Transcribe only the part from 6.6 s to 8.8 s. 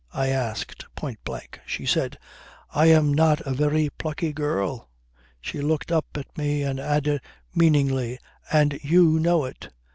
and added meaningly: "And